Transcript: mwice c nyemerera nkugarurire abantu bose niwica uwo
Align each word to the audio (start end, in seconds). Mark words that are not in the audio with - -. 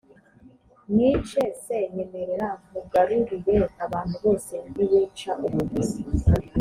mwice 0.91 1.41
c 1.61 1.65
nyemerera 1.95 2.47
nkugarurire 2.67 3.57
abantu 3.85 4.15
bose 4.23 4.53
niwica 4.73 5.31
uwo 5.45 5.59